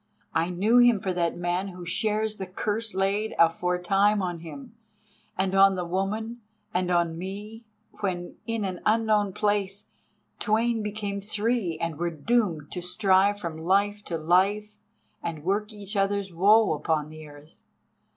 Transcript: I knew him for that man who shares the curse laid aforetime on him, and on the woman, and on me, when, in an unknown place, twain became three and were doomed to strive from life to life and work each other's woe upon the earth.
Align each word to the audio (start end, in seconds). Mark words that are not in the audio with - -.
I 0.33 0.49
knew 0.49 0.79
him 0.79 0.99
for 0.99 1.13
that 1.13 1.37
man 1.37 1.67
who 1.67 1.85
shares 1.85 2.37
the 2.37 2.47
curse 2.47 2.95
laid 2.95 3.35
aforetime 3.37 4.19
on 4.19 4.39
him, 4.39 4.73
and 5.37 5.53
on 5.53 5.75
the 5.75 5.85
woman, 5.85 6.41
and 6.73 6.89
on 6.89 7.19
me, 7.19 7.65
when, 7.99 8.33
in 8.47 8.65
an 8.65 8.79
unknown 8.83 9.31
place, 9.31 9.89
twain 10.39 10.81
became 10.81 11.21
three 11.21 11.77
and 11.77 11.99
were 11.99 12.09
doomed 12.09 12.71
to 12.71 12.81
strive 12.81 13.39
from 13.39 13.59
life 13.59 14.03
to 14.05 14.17
life 14.17 14.79
and 15.21 15.43
work 15.43 15.71
each 15.71 15.95
other's 15.95 16.33
woe 16.33 16.73
upon 16.73 17.09
the 17.09 17.27
earth. 17.27 17.61